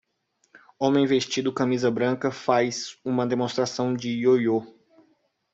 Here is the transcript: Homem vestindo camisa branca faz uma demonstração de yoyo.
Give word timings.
Homem 0.79 1.05
vestindo 1.05 1.53
camisa 1.53 1.91
branca 1.91 2.31
faz 2.31 2.97
uma 3.05 3.23
demonstração 3.23 3.93
de 3.93 4.09
yoyo. 4.25 4.63